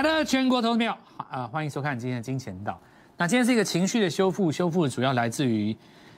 [0.00, 0.96] 来到全国投票
[1.28, 2.80] 啊，欢迎收看今天的金钱道。
[3.18, 5.76] 那今天是一个情绪的修复，修复主要来自于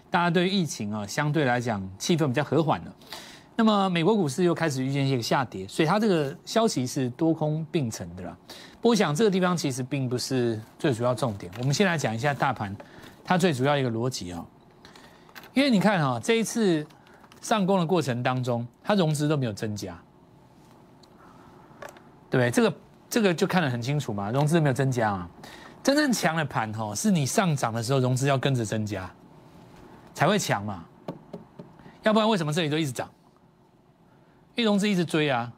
[0.08, 2.94] 大家对疫情啊，相对来讲气氛比较和缓了。
[3.56, 8.36] 那么美国股市又开始遇见一个下跌，所以它这个消息是多空并存的啦。
[8.74, 11.50] 不过我想这个地方其实并不是最主要重点。
[11.58, 12.72] 我们先来讲一下大盘，
[13.24, 14.46] 它最主要一个逻辑啊，
[15.54, 16.86] 因为你看哈，这一次
[17.40, 20.00] 上攻的过程当中，它融资都没有增加，
[22.30, 22.48] 对不对？
[22.48, 22.72] 这个。
[23.12, 25.28] 这个就看得很清楚嘛，融资没有增加啊。
[25.82, 29.10] 真正强的盘哈，是你上涨的时候融资要跟着增加，
[30.14, 30.82] 才会强嘛。
[32.04, 33.06] 要不然为什么这里都一直涨？
[34.54, 35.52] 因为融资一直追啊。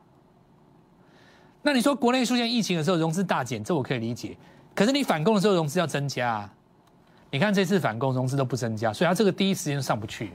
[1.62, 4.36] 那你说国内出现疫情的时候融资大减，这我可以理解。
[4.74, 6.50] 可是你反攻的时候融资要增加啊。
[7.30, 10.32] 你看这次反攻融资都不增加，所以它这个第一时间上不去。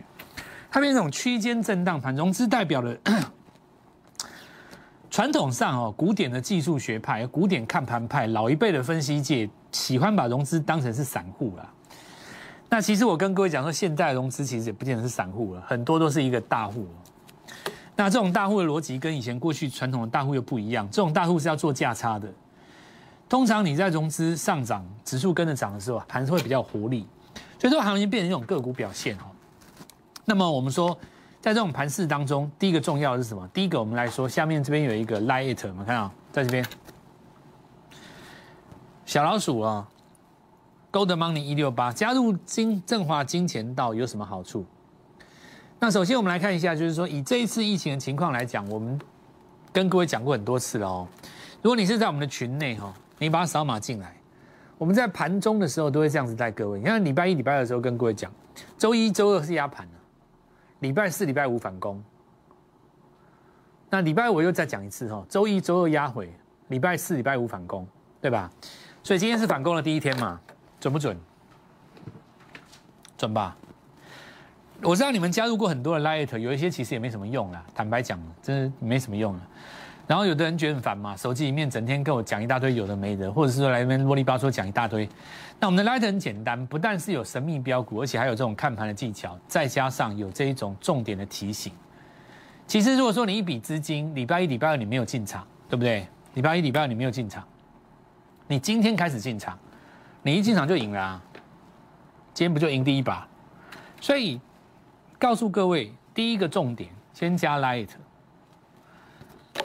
[0.71, 2.95] 它变成一种区间震荡盘，融资代表了。
[5.19, 11.69] 传统上哦，古典的技术学派、古典看盘派、老一辈的分析界喜欢把融资当成是散户啦。
[12.69, 16.87] 那其实我跟各位讲说，现代融资其实也不见得是散户了，很多都是一个大户。
[17.97, 22.25] 那这种大户的逻辑跟以前过去传统的大户又不一样，这种大户是要做价差的。
[23.27, 27.05] 通常你在融资上涨、指数跟着涨的时候，盘会比较活力，
[27.59, 29.23] 所以说行情变成一种个股表现哦。
[30.23, 30.97] 那么我们说。
[31.41, 33.47] 在这种盘势当中，第一个重要的是什么？
[33.53, 36.65] 第一个，我们来说，下面这边有一个 light，我们看到在这边，
[39.05, 39.87] 小老鼠啊
[40.91, 44.65] ，Gold Money 一六八加入金振华金钱道有什么好处？
[45.79, 48.99] 那首先我们来看一下，就是说以这一次疫情的情况来讲，我们
[49.71, 51.07] 跟各位讲过很多次了哦。
[51.61, 54.13] 如果你是在我们的群内哈，你把它扫码进来，
[54.77, 56.79] 我们在盘中的时候都会这样子带各位。
[56.79, 58.29] 你看礼拜一、礼拜二的时候跟各位讲，
[58.77, 59.98] 周一周二是压盘的。
[60.79, 62.01] 礼拜四、礼拜五返工，
[63.89, 66.33] 那礼拜五又再讲一次哈，周一、周二压回，
[66.69, 67.87] 礼拜四、礼拜五返工，
[68.21, 68.49] 对吧？
[69.03, 70.39] 所以今天是返工的第一天嘛，
[70.79, 71.17] 准不准？
[73.17, 73.55] 准吧？
[74.81, 79.41] 我知道你们加入过很多的 Light，有一些其实也没什么用啦，坦白讲，真的没什么用了。
[80.09, 85.07] 然后有的人觉得很烦嘛，手机里面整天跟我讲一大堆有的没的，或者是说来这边啰里吧嗦讲一大堆。
[85.59, 91.71] 那我们的 Light 很简单，不但是有神秘标股，而且还有这种看盘的技巧，再加上有这一种重点的提醒。
[92.65, 96.07] 其实如果说你一笔资金，礼拜一、礼拜二你没有进场，对不对？
[96.33, 97.43] 礼拜一、礼拜二你没有进场，
[98.47, 99.55] 你今天开始进场，
[100.23, 101.21] 你一进场就赢了啊！
[102.33, 103.27] 今天不就赢第一把？
[104.01, 104.41] 所以
[105.19, 107.89] 告诉各位，第一个重点，先加 Light。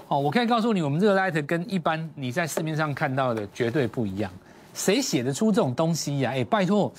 [0.09, 4.31] 哦，我可以告诉你，我们这个 Light 跟一般你在市面上看到的绝对不一样。
[4.75, 6.33] 谁写得出这种东西呀？
[6.33, 6.93] 哎，拜托，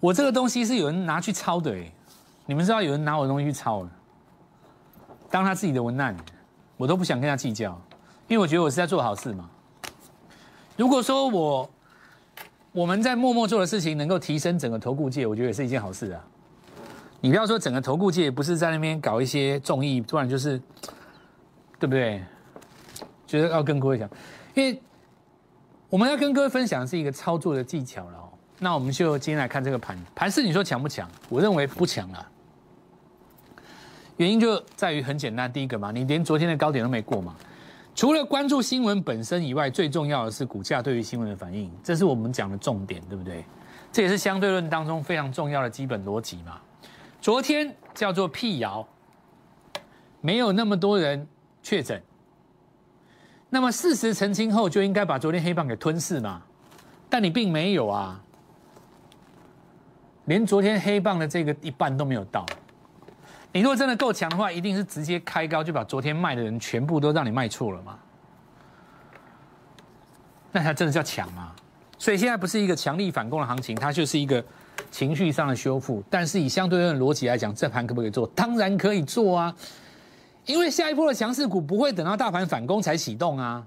[0.00, 1.92] 我这个东西是有人拿去抄的哎。
[2.46, 3.90] 你们知道有人拿我的东西去抄了，
[5.30, 6.16] 当他自己的文案，
[6.78, 7.78] 我都不想跟他计较，
[8.28, 9.50] 因为我觉得我是在做好事嘛。
[10.76, 11.70] 如果说我
[12.72, 16.24] 我们在默默做的事情能够提升整个投顾界，我觉得也是一件好事啊。
[17.20, 20.58] 你不要说整个投顾界不是在那边搞一些综艺，突然就是。
[21.82, 22.22] 对不对？
[23.26, 24.08] 觉得要跟各位讲，
[24.54, 24.80] 因为
[25.88, 28.28] 我们要跟各位分享的是一个操作的技巧了哦。
[28.60, 31.10] 那我们就今天来看这个盘盘势，你说强不强？
[31.28, 32.30] 我认为不强啊。
[34.16, 37.34] 原因就在于很简单，第一个嘛，你连昨天的高点都没过嘛。
[37.96, 43.44] 除了关注新闻本身以外，最重要的是股价对于新闻的反应，这是我们讲的重点，对不对？
[43.90, 46.60] 这也是相对论当中非常重要的基本逻辑嘛。
[47.20, 48.86] 昨天叫做辟谣，
[50.20, 51.26] 没有那么多人。
[51.62, 52.02] 确诊，
[53.48, 56.42] 那么事实澄清后就应该把昨天黑棒给吞噬嘛？
[57.08, 58.20] 但你并没有啊，
[60.24, 62.44] 连昨天黑棒的这个一半都没有到。
[63.52, 67.98] 你如果真的够强的话，一定是直接开高就把昨天卖的人全部都让你卖错了嘛？
[70.50, 71.52] 那它真的叫强吗？
[71.98, 74.42] 所以现在不是一个强力反攻的行情，它就是一个
[74.90, 76.02] 情绪上的修复。
[76.10, 78.26] 但是以相对论逻辑来讲，这盘可不可以做？
[78.28, 79.54] 当然可以做啊。
[80.46, 83.66] 因为下一波的强势股不会等到大盘反攻才启动啊，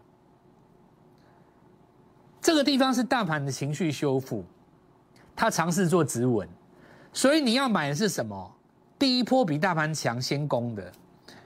[2.42, 4.44] 这个地方是大盘的情绪修复，
[5.36, 6.48] 它尝试做止稳，
[7.14, 8.52] 所以你要买的是什么？
[9.00, 10.92] 第一波比大盘强先攻的，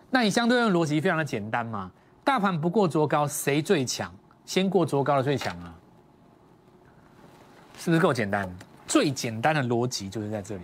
[0.09, 1.91] 那你相对论逻辑非常的简单嘛，
[2.23, 4.13] 大盘不过卓高，谁最强？
[4.45, 5.75] 先过卓高的最强啊，
[7.77, 8.51] 是不是够简单？
[8.87, 10.63] 最简单的逻辑就是在这里。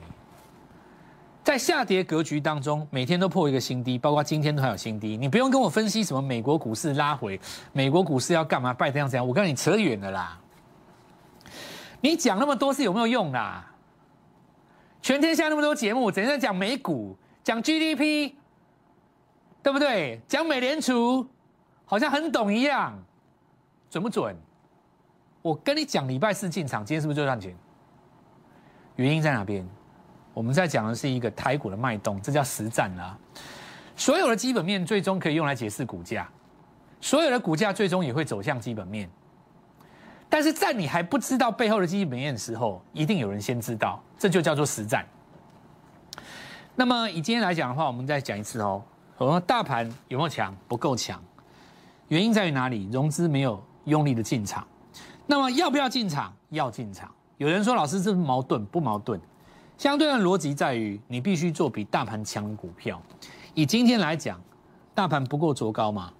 [1.45, 5.15] 在下跌格局当中，每天都破一个新低，包括今天都还有新低。
[5.15, 7.39] 你不用跟我分析什么美国股市拉回，
[7.71, 10.39] 美国股市要干嘛，拜登要怎样，我跟你扯远了啦。
[12.01, 13.63] 你讲那么多是有没有用啦？
[15.03, 18.33] 全天下那么多节目，整天在讲美股，讲 GDP，
[19.61, 20.19] 对不对？
[20.27, 21.27] 讲美联储，
[21.85, 22.97] 好像很懂一样，
[23.87, 24.35] 准不准？
[25.43, 27.55] 我跟你讲，礼拜四进场，今天是不是就赚钱？
[28.95, 29.63] 原因在哪边？
[30.35, 33.17] 我们在讲的是一个台股的脉动，这叫实战啊。
[33.95, 36.29] 所有的基本面最终可以用来解释股价，
[36.99, 39.09] 所有的股价最终也会走向基本面。
[40.29, 45.05] 但是在你还不知道背后的基本面的时候，一定有人先知道，这就叫做实战。
[46.75, 48.83] 那么以今天来讲的话，我们再讲一次哦。
[49.17, 50.53] 我们大盘有没有强？
[50.67, 51.23] 不够强，
[52.09, 52.89] 原因在于哪里？
[52.91, 54.67] 融资没有用力的进场。
[55.25, 56.33] 那么要不要进场？
[56.49, 57.09] 要进场。
[57.37, 59.17] 有人说老师这是矛盾，不矛盾。
[59.77, 63.01] 相对的逻辑在于，你必须做比大盘强的股票。
[63.53, 64.39] 以今天来讲，
[64.93, 66.11] 大盘不够卓高嘛？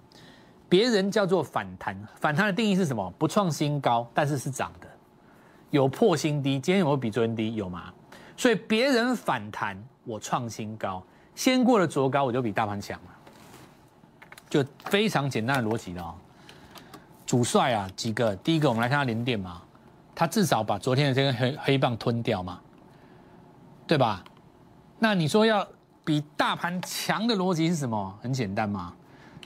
[0.68, 3.12] 别人叫做反弹，反弹的定义是什么？
[3.18, 4.86] 不创新高，但是是涨的，
[5.70, 6.58] 有破新低。
[6.58, 7.54] 今天有没有比昨天低？
[7.54, 7.92] 有吗？
[8.36, 11.02] 所以别人反弹，我创新高。
[11.34, 13.10] 先过了卓高，我就比大盘强了，
[14.50, 16.14] 就非常简单的逻辑了哦。
[17.24, 19.62] 主帅啊，几个，第一个我们来看它连电嘛，
[20.14, 22.60] 他至少把昨天的这根黑黑棒吞掉嘛，
[23.86, 24.24] 对吧？
[24.98, 25.66] 那你说要
[26.04, 28.18] 比大盘强的逻辑是什么？
[28.22, 28.92] 很简单嘛，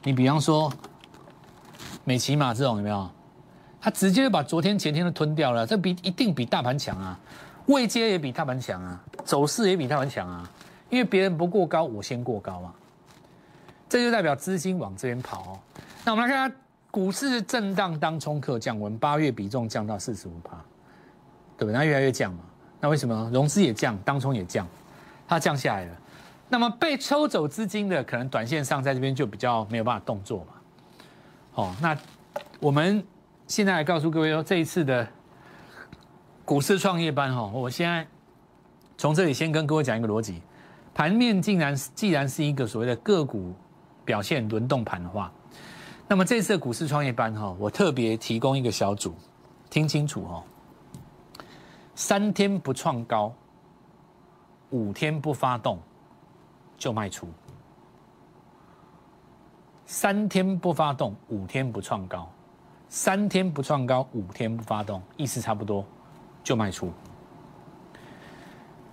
[0.03, 0.73] 你比方说
[2.05, 3.11] 美骑马这种有没有？
[3.81, 7.19] 它直接把昨天前天都吞掉了，这比一定比大盘强啊，
[7.67, 10.49] 位阶也比大盘强啊，走势也比大盘强啊。
[10.91, 12.75] 因为别人不过高，我先过高嘛，
[13.89, 15.59] 这就代表资金往这边跑哦。
[16.05, 16.57] 那我们来看下
[16.91, 20.57] 股市震荡当冲客降温，八月比重降到四十五趴，
[21.57, 21.73] 对不对？
[21.73, 22.41] 那越来越降嘛。
[22.81, 24.67] 那为什么融资也降，当冲也降，
[25.29, 25.97] 它降下来了？
[26.49, 30.47] 那么被抽走资金的，可能短线上在这边就比较没有办法动作嘛。
[31.55, 31.97] 哦，那
[32.59, 33.05] 我们
[33.47, 35.07] 现在来告诉各位哦，这一次的
[36.45, 38.07] 股市创业班哈，我现在
[38.97, 40.43] 从这里先跟各位讲一个逻辑。
[40.93, 43.55] 盘面竟然既然是一个所谓的个股
[44.05, 45.33] 表现轮动盘的话，
[46.09, 49.15] 那么这次股市创业班哈，我特别提供一个小组，
[49.71, 50.43] 听清楚哦，
[52.01, 53.31] 三天不创高，
[54.71, 55.79] 五天不发动
[56.79, 57.27] 就卖出；
[59.85, 62.21] 三天不发动，五天不创高；
[62.89, 65.85] 三天不创高，五天不发动，意思差不多，
[66.43, 66.91] 就卖出。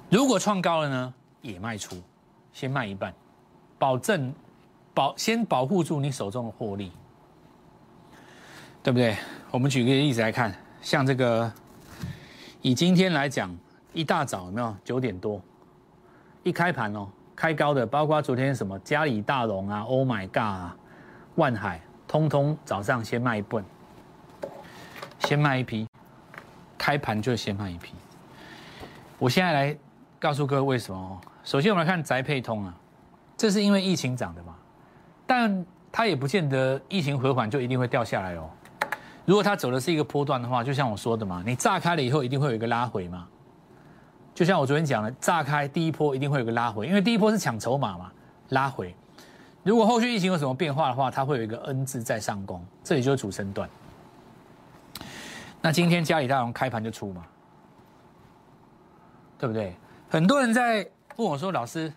[0.10, 1.14] 如果创高了呢？
[1.42, 1.96] 也卖出，
[2.52, 3.14] 先卖一半，
[3.80, 4.34] 保证
[4.94, 6.92] 保先保护住你手中的获利，
[8.84, 9.16] 对不对？
[9.50, 11.50] 我们举个例子来看，像这个，
[12.68, 13.50] 以今天来讲，
[13.94, 15.42] 一大早有没有九点多，
[16.44, 20.78] 一开盘哦，开高的，包括昨天什么嘉里大龙啊，Oh my God 啊，
[21.36, 21.80] 万海，
[22.10, 23.64] 通通早上先卖一半，
[25.20, 25.88] 先卖一批，
[26.78, 27.94] 开盘就先卖一批。
[29.18, 29.78] 我现在来
[30.20, 31.18] 告诉各位为什么哦。
[31.46, 32.76] 首先，我们来看宅配通啊，
[33.38, 34.54] 这是因为疫情涨的嘛，
[35.26, 38.50] 但它也不见得疫情回缓就一定会掉下来哦。
[39.28, 43.28] 如果它走的是一个波段的话，就像我说的嘛，你炸开了以后一定会有一个拉回嘛。
[44.34, 48.10] 就像我昨天讲的，炸开第一波一定会有个拉回，因为第一波是抢筹码嘛，
[48.50, 48.96] 拉回。
[49.64, 53.70] 如果后续疫情有什么变化的话，它会有一个 N 字在上攻，这里就是主升段。
[55.62, 57.26] 那今天嘉里大龙开盘就出嘛，
[59.38, 59.76] 对不对？
[60.10, 60.90] 很多人在。
[61.18, 61.92] 问我说：“老师，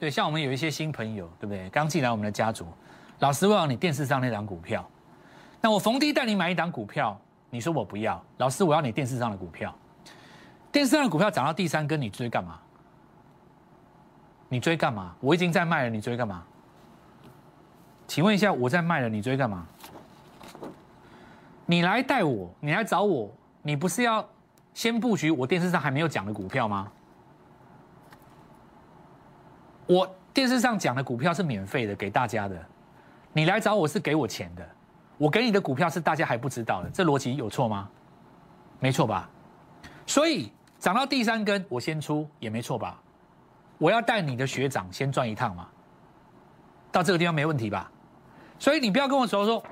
[0.00, 1.68] 对，像我们有一些新朋友，对不对？
[1.68, 2.66] 刚进来我们的家族，
[3.18, 4.88] 老师问你电视上那张股票，
[5.62, 9.72] 那我逢低带你买一档股票，你说我不要，老师我要你电视上的股票，
[10.72, 12.58] 电视上的股票涨到第三根，你追干嘛？
[14.48, 15.14] 你追干嘛？
[15.20, 16.42] 我已经在卖了，你追干嘛？
[18.08, 19.64] 请问一下，我在卖了，你追干嘛？
[21.64, 23.30] 你来带我，你来找我，
[23.62, 24.28] 你不是要
[24.74, 26.90] 先布局我电视上还没有讲的股票吗？”
[29.86, 32.60] 我电视上讲的股票是免费的，给大家的。
[33.32, 34.68] 你来找我是给我钱的，
[35.22, 37.88] 我给你的股票是大家还不知道的，这逻辑有错吗？
[38.80, 39.30] 没错吧？
[40.04, 40.50] 所以
[40.80, 43.00] 涨到第三根，我先出也没错吧？
[43.78, 45.68] 我要带你的学长先转一趟嘛，
[46.90, 47.88] 到这个地方没问题吧？
[48.58, 49.62] 所以你不要跟我说说，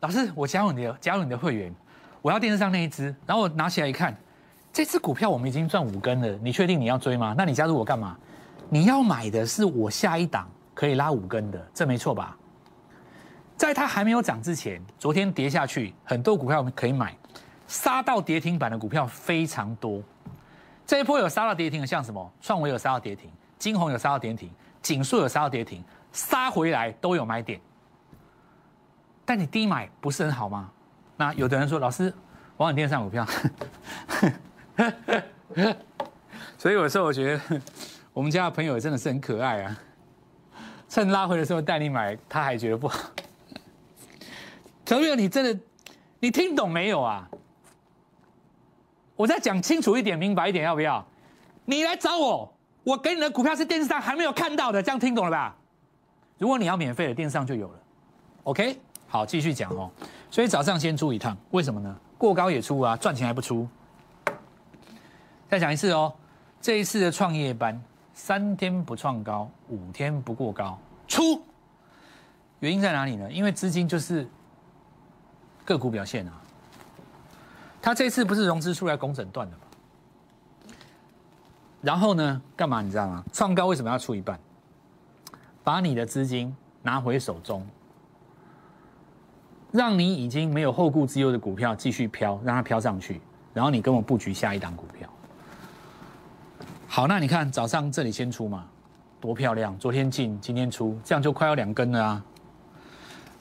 [0.00, 1.72] 老师，我加入你的加入你的会员，
[2.20, 4.12] 我要电视上那一只，然后我拿起来一看，
[4.72, 7.32] 这只股票我们已经赚五根了，你确定你要追吗？
[7.38, 8.18] 那你加入我干嘛？
[8.68, 12.36] 你要买的是我下一档可以拉五根的，这没错吧？
[13.56, 17.16] 在它还没有涨之前，昨天跌下去，很多股票我们可以买，
[17.66, 20.02] 杀到跌停板的股票非常多。
[20.86, 24.50] 这一波有杀到跌停的，像什么创维有杀到跌停，金鸿有杀到跌停，
[24.82, 25.82] 锦硕有杀到跌停，
[26.12, 27.60] 杀回来都有买点。
[29.24, 30.70] 但你低买不是很好吗？
[31.16, 32.12] 那有的人说，老师，
[32.56, 33.26] 我往电上股票，
[36.58, 37.60] 所以有时候我觉得。
[38.16, 39.78] 我们家的朋友真的是很可爱啊！
[40.88, 42.98] 趁拉回的时候带你买，他还觉得不好。
[44.86, 45.60] 朋友，你真的，
[46.20, 47.28] 你听懂没有啊？
[49.16, 51.04] 我再讲清楚一点、明白一点，要不要？
[51.64, 55.56] 你来找我，我给你的股票是电视上还没有看到的，这样听懂了吧？
[56.38, 57.78] 如果你要免费的，电视上就有了。
[58.44, 58.78] OK，
[59.08, 59.90] 好，继续讲哦。
[60.30, 61.94] 所以早上先出一趟，为什么呢？
[62.16, 63.66] 过高也出啊，赚钱还不出。
[65.48, 66.14] 再讲一次哦，
[66.60, 67.82] 这一次的创业班，
[68.14, 70.78] 三天不创高，五天不过高，
[71.08, 71.42] 出。
[72.60, 73.30] 原因在哪里呢？
[73.30, 74.28] 因为资金就是
[75.66, 76.32] 个股表现啊。
[77.82, 79.62] 他这次不是融资出来攻整段的吗？
[81.82, 83.22] 然后呢，干嘛你知道吗？
[83.32, 84.40] 创高为什么要出一半？
[85.62, 87.64] 把你的资金拿回手中，
[89.70, 93.20] 让你已经没有后顾之忧的股票继续飘，让它飘上去，
[93.52, 95.08] 然后你跟我布局下一档股票。
[96.88, 98.64] 好，那你看早上这里先出嘛，
[99.20, 99.78] 多漂亮！
[99.78, 102.24] 昨天进，今天出，这样就快要两根了啊。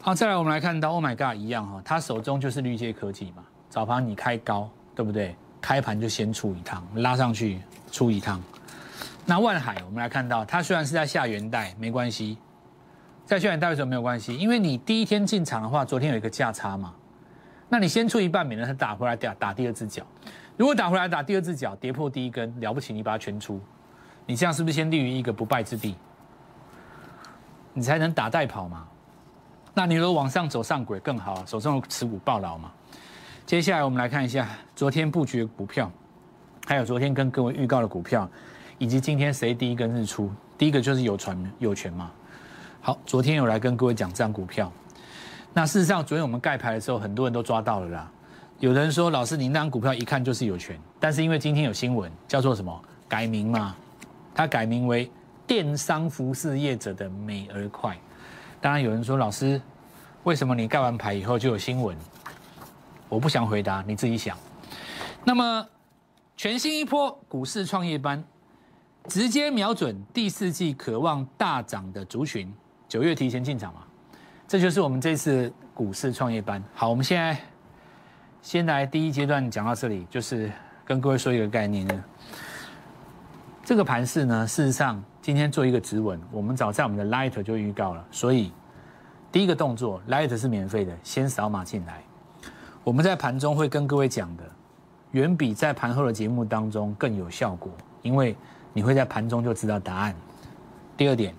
[0.05, 3.43] 好，再来我们来看到，Oh my God，一样哈，他手中就是绿界科技嘛。
[3.71, 5.35] 早盘你开高，对不对？
[5.59, 7.59] 开盘就先出一趟，拉上去
[7.91, 8.39] 出一趟。
[9.25, 12.37] 那万海，我们来看到，它虽然是在下元带，没关系，
[13.25, 14.37] 在下元带为什么没有关系？
[14.37, 16.93] 因为你第一天进场的话，昨天有一个价差嘛，
[17.67, 20.05] 那你先出一半，免得它打回来打打第二只脚。
[20.55, 23.59] 如果打回来打第二只脚，跌破第一根，了不起，你把它全出，
[24.27, 25.95] 你这样是不是先立于一个不败之地？
[27.73, 28.87] 你才能打带跑嘛。
[29.77, 32.71] 那你如果往上走上轨更好，手中的持股爆牢嘛。
[33.45, 35.91] 接下来我们来看一下昨天布局的股票，
[36.65, 38.27] 还有昨天跟各位预告的股票，
[38.77, 40.31] 以及今天谁第一根日出？
[40.57, 42.09] 第一个就是有传有权嘛。
[42.79, 44.71] 好，昨天有来跟各位讲这张股票。
[45.51, 48.09] 那事实上，昨天我们盖牌的时候，很多人都抓到了啦。
[48.59, 53.75] 有人说，老师，您那张股票一看就是有权，但是因为今天有新闻，叫做什么改名嘛？
[54.33, 55.11] 它改名为
[55.45, 57.97] 电商服饰业者的美而快。
[58.65, 59.61] 当然有人说，老师，
[60.23, 61.95] 为什么你盖完牌以后就有新闻？
[63.07, 64.35] 我不想回答，你自己想。
[65.23, 65.69] 那么，
[66.35, 68.23] 全新一波股市创业班，
[69.07, 72.51] 直接瞄准第四季渴望大涨的族群，
[72.87, 73.81] 九月提前进场嘛？
[74.47, 76.59] 这就是我们这次股市创业班。
[76.73, 77.37] 好，我们现在
[78.41, 80.51] 先来第一阶段讲到这里，就是
[80.83, 82.03] 跟各位说一个概念呢。
[83.63, 88.51] 这个盘势呢，事实上今天做一个指纹，我们早在我们的 Light 就预告了，所以
[89.31, 92.03] 第一个动作 Light 是免费的，先扫码进来。
[92.83, 94.43] 我们在盘中会跟各位讲的，
[95.13, 97.71] 远比在盘后的节目当中更有效果，
[98.03, 98.35] 因为
[98.71, 100.15] 你会在盘中就知道答案。
[100.95, 101.33] 第二点，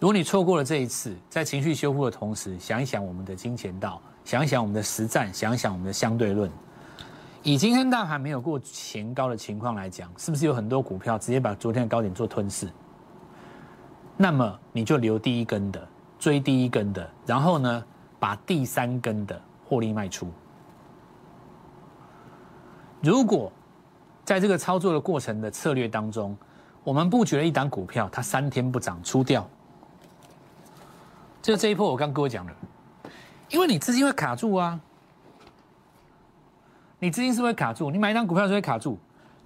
[0.00, 6.50] 如果你错过了这一次，在情绪修复的同时，想一想我们的金钱道，想一想我们的实战，想一想我们的相对论，
[7.46, 12.68] 以今天大盘没有过前高的情况来讲，是不是有很多股票直接把昨天的高点做吞噬？
[14.16, 15.88] 那么你就留第一根的，
[16.18, 17.84] 追第一根的，然后呢，
[18.18, 19.40] 把第三根的。
[19.68, 20.28] 获利卖出。
[23.02, 23.50] 如果
[24.24, 26.38] 在这个操作的过程的策略当中，
[26.84, 29.44] 我们布局了一档股票，它三天不涨出掉，
[31.42, 32.52] 就这一波我刚跟我讲了，
[33.50, 34.78] 因为你资金会卡住啊，
[36.98, 38.98] 你资金是不是会卡住，你买一张股票就会卡住，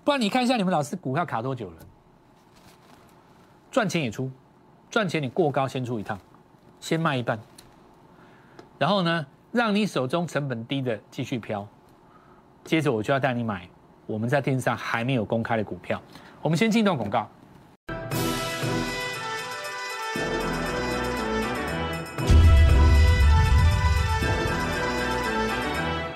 [0.04, 1.76] 不然你看一下你们老师股票卡多久了，
[3.71, 4.30] 赚钱也出，
[4.90, 6.19] 赚钱你过高先出一趟，
[6.80, 7.38] 先卖一半，
[8.78, 9.26] 然后呢？
[9.52, 11.66] 让你手中成本低的继续飘，
[12.62, 13.69] 接着我就要带你买
[14.07, 16.00] 我们在电视上还没有公开的股票。
[16.40, 17.28] 我们先进一段广告。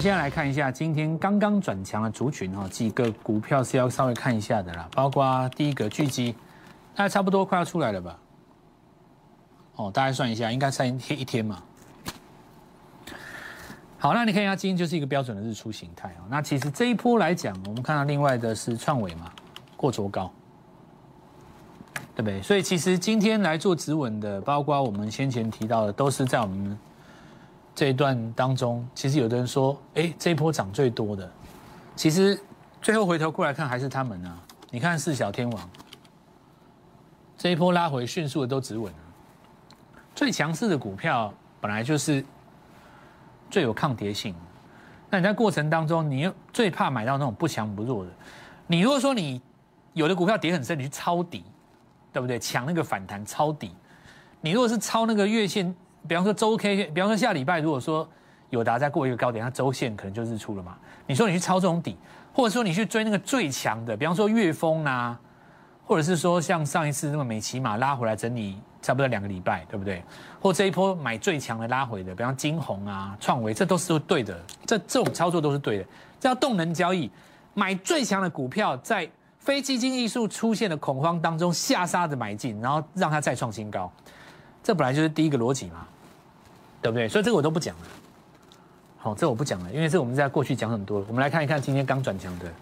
[0.05, 6.33] 现在来看一下今天刚刚转强的族群哈，几个股票是要稍微看一下的啦，包括第一个巨基，
[6.95, 8.19] 大概差不多快要出来了吧？
[9.77, 11.63] 哦，大概算一下，应该三天一天嘛。
[13.97, 16.29] 好，那你看一下，今天就是一个标准的日出形态啊。
[16.29, 19.33] 那其实这一波来讲，我们看到另外的是创伟嘛，
[19.75, 20.31] 过卓高，
[22.15, 22.43] 对不对？
[22.43, 26.79] 所以其实今天来做止稳的，包括我们先前提到的，都是在我们
[27.75, 28.87] 这一段当中。
[28.95, 31.31] 其实有的人说，哎，这一波涨最多的，
[31.97, 32.39] 其实
[32.81, 34.39] 最后回头过来看，还是他们啊。
[34.71, 35.71] 你看四小天王，
[37.37, 38.99] 这一波拉回迅速的都止稳了。
[40.15, 42.25] 最强势的股票本来就是。
[43.51, 44.35] 最有抗跌性，
[45.09, 48.11] 那你在过程当中，你又最怕买到那种不强不弱的。
[48.67, 49.41] 你如果说你
[49.93, 51.45] 有的股票跌很深，你去抄底，
[52.13, 52.37] 对不对？
[52.37, 53.73] 抢那个反弹抄底。
[54.41, 55.73] 你如果是抄那个月线，
[56.09, 58.09] 比方说周 K，比方说下礼拜如果说
[58.51, 60.77] 友达再过一个高点，它周线可能就日出了嘛。
[61.07, 61.97] 你说你去抄这种底，
[62.33, 65.19] 或者说你去追那个最强的，比方说月峰啊，
[65.87, 68.59] 或者是说像上一次那个美骑马拉回来整理。
[68.85, 70.05] 差不多两个礼拜，对不对？
[70.43, 74.39] 或这一波买最强的拉回的，比方金红啊、创维，这都是对的。
[74.67, 75.85] 这这种操作都是对的。
[76.21, 77.11] 这叫动能交易，
[77.55, 79.09] 买最强的股票，在
[79.39, 83.91] 非基金艺术出现的恐慌当中下杀的买进，然后让它再创新高，
[84.63, 85.87] 这本来就是第一个逻辑嘛，
[86.85, 87.09] 对不对？
[87.09, 87.83] 所以这个我都不讲了。
[88.99, 91.07] 好，这我不讲了，因为这我们在过去讲很多了。
[91.09, 92.53] 我们来看一看今天刚转强的。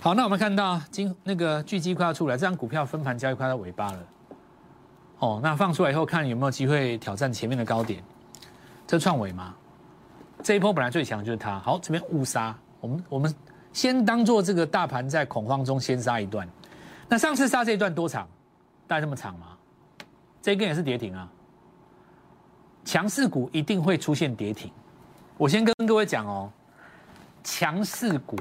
[0.00, 3.98] 好，那我们看到今那个巨基快要出来，这张股票分盘交易快到尾巴了。
[5.18, 8.00] 哦，那放出来以后看有没有机会挑战前面的高点？
[8.86, 9.52] 这创伟吗？
[10.44, 11.58] 这一波本来最强就是它。
[11.58, 13.34] 好，这边误杀，我们我们
[13.72, 16.48] 先当做这个大盘在恐慌中先杀一段。
[17.08, 18.28] 那上次杀这一段多长？
[18.86, 19.48] 大概这么长吗？
[20.40, 21.28] 这一根也是跌停啊。
[22.86, 24.70] 强势股一定会出现跌停。
[25.36, 26.50] 我先跟各位讲哦，
[27.42, 28.38] 强势股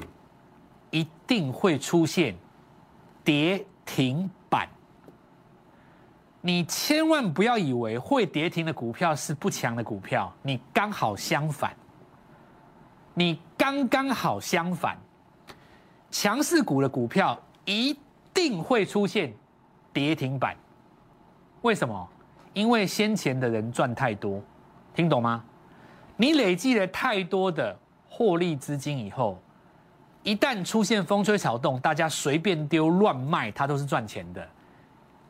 [0.92, 2.36] 一定会出现
[3.24, 4.70] 跌停板。
[6.42, 11.76] 你千万不要以为会跌停的股票是不强的股票，你刚好相反。
[13.16, 14.96] 你刚刚好相反，
[16.12, 17.98] 强势股的股票一
[18.32, 19.34] 定会出现
[19.92, 20.56] 跌停板。
[21.62, 22.08] 为什么？
[22.56, 24.42] 因为先前的人赚太多，
[24.96, 25.44] 听懂吗？
[26.16, 27.78] 你累积了太多的
[28.10, 29.38] 获利资金以后，
[30.24, 34.48] 一旦出现风吹草动，大家随便丢乱卖，它都是赚钱的。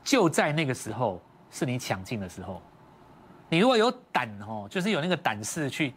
[0.03, 2.61] 就在那个时候，是你抢进的时候。
[3.49, 5.95] 你如果有胆哦，就是有那个胆识去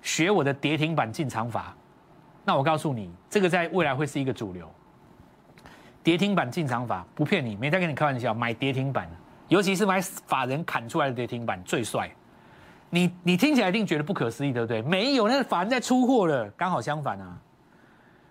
[0.00, 1.76] 学我的跌停板进场法，
[2.46, 4.66] 那我告诉你，这个在未来会是一个主流。
[6.02, 8.32] 跌停板进场法不骗你，没在跟你开玩笑。
[8.32, 9.06] 买跌停板，
[9.48, 12.10] 尤其是买法人砍出来的跌停板最帅。
[12.90, 14.80] 你你听起来一定觉得不可思议，对不对？
[14.82, 17.36] 没有，那个法人在出货了，刚好相反啊！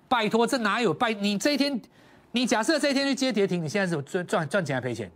[0.08, 1.14] 拜托，这哪有拜？
[1.14, 1.82] 你这一天。
[2.32, 5.10] 你假设这一天去接跌停，你现在是赚赚赚钱还赔钱？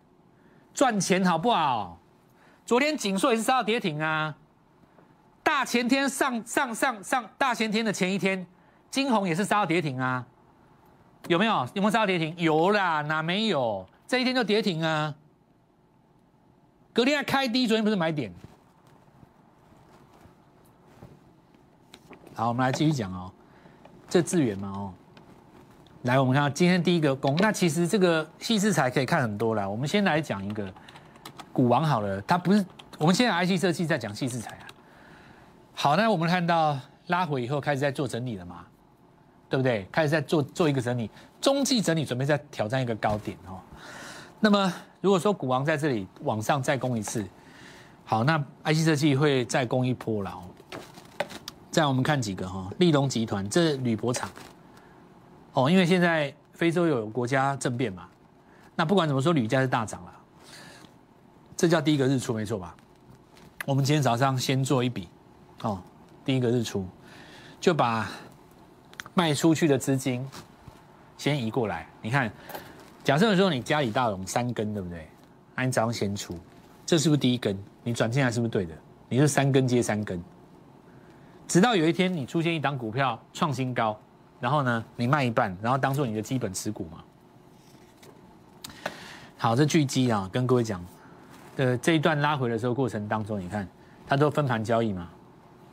[0.73, 1.99] 赚钱好不好？
[2.65, 4.33] 昨天锦硕也是杀到跌停啊！
[5.43, 8.47] 大前天上上上上大前天的前一天，
[8.89, 10.25] 金红也是杀到跌停啊！
[11.27, 11.67] 有没有？
[11.73, 12.33] 有没有杀到跌停？
[12.37, 13.85] 有啦，哪没有？
[14.07, 15.13] 这一天就跌停啊！
[16.93, 18.31] 隔天还开低，昨天不是买点？
[22.33, 23.31] 好，我们来继续讲哦，
[24.07, 24.93] 这资源嘛哦。
[26.03, 27.35] 来，我们看到今天第一个攻。
[27.37, 29.69] 那其实这个细制材可以看很多了。
[29.69, 30.73] 我们先来讲一个
[31.51, 32.65] 股王好了，它不是
[32.97, 34.67] 我们现在 IC 设计在讲细制材啊。
[35.73, 38.65] 好，那我们看到拉回以后开始在做整理了嘛，
[39.49, 39.85] 对不对？
[39.91, 43.59] 开始在做做一个整理，中继整理，准备在挑战一个高点哦。
[44.39, 47.25] 那么如果说股王在这里往上再攻一次，
[48.05, 50.41] 好，那 IC 设计会再攻一波了。
[51.71, 54.29] 再我们看几个哈，立隆集团这铝箔厂。
[55.53, 58.07] 哦，因为现在非洲有国家政变嘛，
[58.75, 60.13] 那不管怎么说，铝价是大涨了，
[61.55, 62.75] 这叫第一个日出，没错吧？
[63.65, 65.07] 我们今天早上先做一笔，
[65.61, 65.81] 哦，
[66.23, 66.87] 第一个日出，
[67.59, 68.09] 就把
[69.13, 70.27] 卖出去的资金
[71.17, 71.87] 先移过来。
[72.01, 72.31] 你看，
[73.03, 75.07] 假设说你家里大龙三根，对不对？
[75.55, 76.37] 那你早上先出，
[76.85, 77.57] 这是不是第一根？
[77.83, 78.73] 你转进来是不是对的？
[79.07, 80.21] 你是三根接三根，
[81.47, 83.97] 直到有一天你出现一档股票创新高。
[84.39, 87.03] 然后呢，你卖一半，然后当做你的基本持股嘛。
[89.37, 90.81] 好，这巨基啊，跟各位讲，
[91.57, 93.67] 的这一段拉回的时候过程当中，你看
[94.07, 95.09] 它都分盘交易嘛，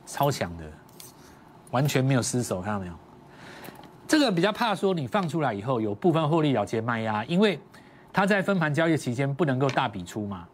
[0.05, 0.65] 超强的，
[1.71, 2.93] 完全没有失手，看到没有？
[4.07, 7.59] 这个比较怕说你放出来以后有部分获利了结卖压，因为
[8.12, 10.47] 它在分盘交易期间不能够大笔出嘛。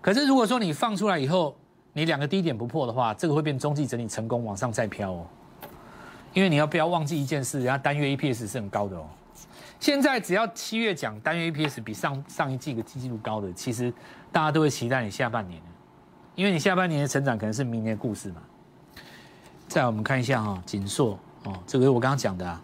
[0.00, 1.54] 可是如果说你放出来以后，
[1.92, 5.26] 你两个低点不破的话，这个会变中继整理成功往上再飘哦。
[6.32, 9.06] 因为你要不要忘记一件事，人家单月 EPS 是很高的哦。
[9.78, 13.92] 现在只要七月讲单月 EPS 比上上一季个季度高的，其实
[14.32, 15.60] 大家都会期待你下半年
[16.34, 18.42] 因为你下半年的成长可能是明年的故事嘛。
[19.68, 22.60] 再我们看一下哈，锦硕哦，这个我刚刚讲的啊。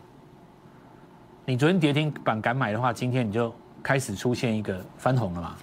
[1.51, 5.57] 你昨天跌停板敢买的话，今天你就开始出现一个翻红了嘛，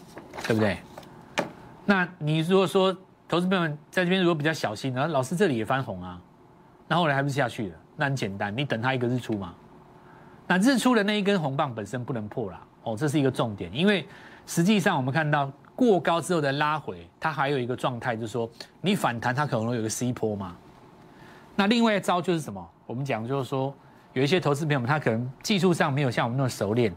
[0.45, 0.78] 对不对？
[1.86, 2.93] 那你如果说
[3.26, 6.19] 投资朋友们在这边如果比较小心，然后老师这里也翻红啊，
[6.89, 7.76] 那后来还不是下去了？
[7.95, 9.54] 那很简单，你等它一个日出嘛。
[10.45, 13.73] 那日出的那一根红棒本身不能破啦，哦，这是一个重点。
[13.73, 14.06] 因为
[14.45, 18.50] 实际上我们看到过高之后的拉回，它还有一个状态，就是说
[18.82, 20.54] 你反弹它可能有个 C 坡嘛。
[21.56, 22.69] 那另外一招就是什么？
[22.86, 23.73] 我们讲就是说，
[24.18, 26.92] 有一些投资朋友们他可能技术上没有像我们那么熟练，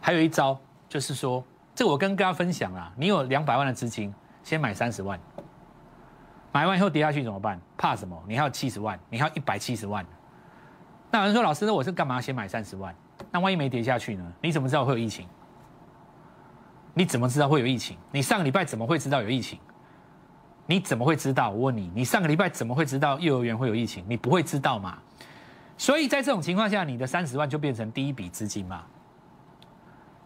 [0.00, 0.56] 还有一招
[0.88, 1.44] 就是说，
[1.74, 5.18] 这我跟大家分享啊，你有两百万的资金，先买三十万。
[6.52, 7.60] 买完以后跌下去怎么办？
[7.76, 8.16] 怕什么？
[8.28, 10.06] 你还有七十万，你还有一百七十万。
[11.10, 12.94] 那有人说：“老师，那我是干嘛先买三十万？
[13.32, 14.32] 那万一没跌下去呢？
[14.40, 15.26] 你怎么知道会有疫情？
[16.94, 17.98] 你怎么知道会有疫情？
[18.12, 19.58] 你上个礼拜怎么会知道有疫情？
[20.66, 21.50] 你怎么会知道？
[21.50, 24.04] 我问你，你上个礼拜怎么会知道幼儿园会有疫情？
[24.06, 24.96] 你不会知道嘛？
[25.76, 28.84] 所以在这种情况下，你的三十万就变成第一笔资金嘛。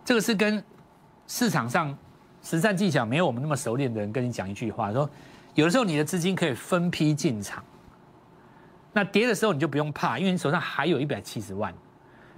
[0.04, 0.62] 这个是跟
[1.26, 1.96] 市场上
[2.42, 5.08] 实战技巧没有我们那么熟练的人跟你讲一句话，说
[5.54, 7.64] 有的时候你的资金可以分批进场，
[8.92, 11.74] 那跌的时候你就不用怕，因为你手上还有一百七十万，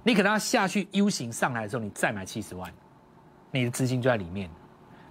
[0.03, 2.71] 你可能要下去 U 型上来的时候，你再买七十万，
[3.51, 4.49] 你的资金就在里面。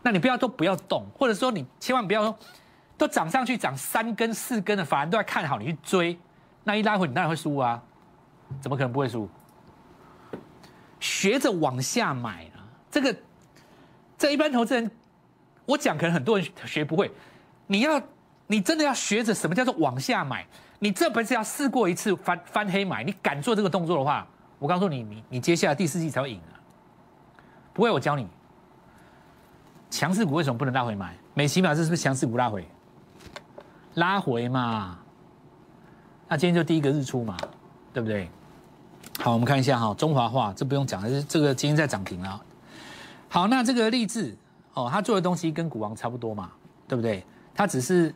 [0.03, 2.39] 那你不要都不要动，或者说你千万不要说
[2.97, 6.19] 都涨上去涨三根四根的，反而都在看好你去追，
[6.65, 7.83] 那一拉回你当然会输啊，
[8.61, 9.29] 怎么可能不会输？
[11.01, 12.67] 学着往下买啊！
[12.91, 13.17] 这个，
[14.17, 14.91] 这一般投资人，
[15.65, 17.11] 我讲可能很多人学不会。
[17.67, 18.03] 你要，
[18.47, 20.47] 你真的要学着什么叫做往下买。
[20.81, 24.27] 你这本是要试过一次翻翻黑买，你敢做这个动作的话，
[24.59, 26.59] 我告诉你，你你接下来第四季才会赢啊！
[27.73, 28.27] 不会，我教你。
[29.91, 31.17] 强势股为什么不能拉回买？
[31.35, 32.67] 美奇秒这是不是强势股拉回？
[33.95, 34.99] 拉回嘛。
[36.29, 37.37] 那今天就第一个日出嘛，
[37.93, 38.29] 对不对？
[39.21, 42.41] 好，我们看一下哈，中华化这不用讲，是这个今天在涨停了。
[43.29, 44.37] 好，那这个励志
[44.75, 46.53] 哦，他做的东西跟股王差不多嘛，
[46.87, 47.25] 对不对？
[47.53, 48.15] 它只是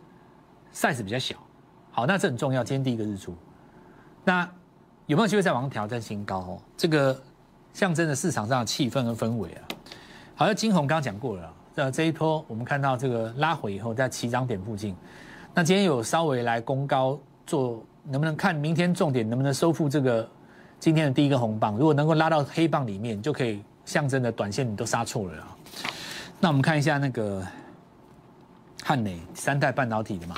[0.72, 1.34] size 比较小。
[1.90, 3.34] 好，那这很重要，今天第一个日出，
[4.22, 4.48] 那
[5.06, 6.38] 有没有机会再往上挑战新高？
[6.38, 7.20] 哦，这个
[7.74, 9.62] 象征着市场上的气氛和氛围啊。
[10.36, 14.94] 好像金红刚刚讲过了，呃，这一波我们看到这个拉回以后，在起涨点附近，
[15.52, 20.28] 那今天有稍微来攻高做，能不能看明天重点能不能收复这个？
[20.82, 25.56] 今天的第一个红棒，如果能够拉到黑棒里面，就可以象征的短线你都杀错了啊。
[26.40, 27.40] 那我们看一下那个
[28.82, 30.34] 汉磊三代半导体的嘛，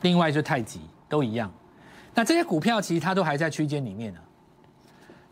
[0.00, 1.48] 另外就太极都一样。
[2.12, 4.18] 那这些股票其实它都还在区间里面呢，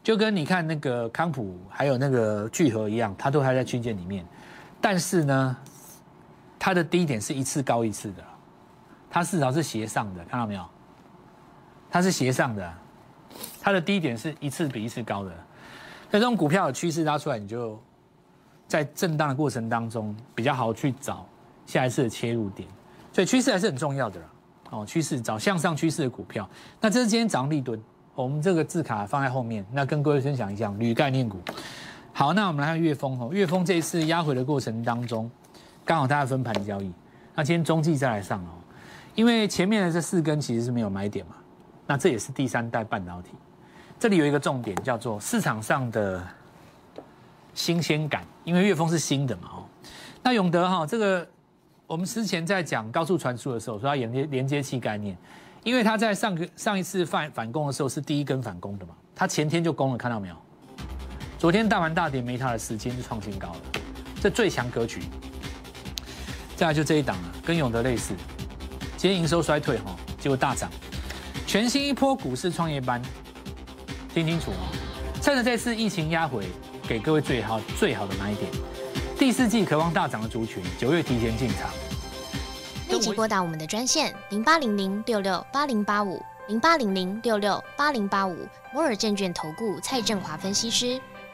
[0.04, 4.24] 就跟你看那个康普还有那个聚合一样，它都还在区间里面。
[4.80, 5.56] 但是呢，
[6.60, 8.22] 它的低点是一次高一次的，
[9.10, 10.64] 它至少是斜上的，看到没有？
[11.90, 12.72] 它是斜上的。
[13.64, 15.30] 它的低点是一次比一次高的，
[16.10, 17.80] 那这种股票的趋势拉出来，你就
[18.68, 21.26] 在震荡的过程当中比较好去找
[21.64, 22.68] 下一次的切入点，
[23.10, 24.26] 所以趋势还是很重要的啦。
[24.68, 26.46] 哦，趋势找向上趋势的股票。
[26.78, 27.82] 那这是今天涨立吨，
[28.14, 31.38] 我们这个字卡放在后面，那跟各位分享一下铝概念股。
[32.12, 35.30] 好，那我们来看岳峰哦，月峰这一次压回的过程当中，
[35.86, 36.92] 刚好它的分盘交易，
[37.34, 38.52] 那今天中继再来上哦，
[39.14, 41.36] 因为前面的这四根其实是没有买点嘛。
[41.86, 43.32] 那这也是第三代半导体，
[43.98, 46.22] 这里有一个重点叫做市场上的
[47.54, 49.64] 新鲜感，因为岳峰是新的嘛哦。
[50.22, 51.26] 那永德哈这个，
[51.86, 55.16] 我们之前在讲高速传输的时候说它连接连接器概念，
[55.62, 60.36] 因为它在上个上一次反反攻的时候是第一根反攻的嘛，它前天就攻了，看到没有？
[61.38, 63.60] 昨天大盘大跌没它的时间就创新高了，
[64.20, 65.00] 这最强格局。
[66.56, 68.14] 再来就这一档了，跟永德类似，
[68.96, 70.70] 今天营收衰退哈，结果大涨。
[71.46, 73.02] 全新一波股市创业班，
[74.14, 74.70] 听清楚哦！
[75.20, 76.46] 趁着这次疫情压回，
[76.86, 78.48] 给各位最好最好的买点。
[79.18, 81.68] 第四季渴望大涨的族群，九月提前进场。
[82.88, 91.00] 立即拨打我们的专线零八零零六六八零八五零八零零六六八零八五摩尔证券投顾蔡振华分析师。